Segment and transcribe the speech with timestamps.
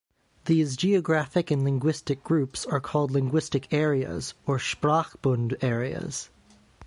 [0.45, 6.31] These geographic and linguistic groups are called linguistic areas, or Sprachbund areas.